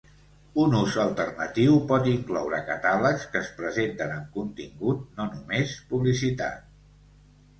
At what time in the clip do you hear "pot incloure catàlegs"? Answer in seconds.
1.91-3.27